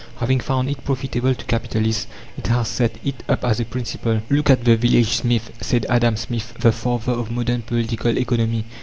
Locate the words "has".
2.47-2.67